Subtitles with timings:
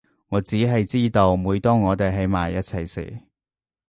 [0.29, 3.19] 我只係知道每當我哋喺埋一齊時